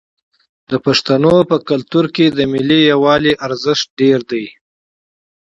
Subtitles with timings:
[0.69, 4.45] د پښتنو په کلتور کې د ملي یووالي ارزښت ډیر دی.